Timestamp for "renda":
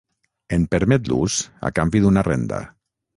2.29-2.63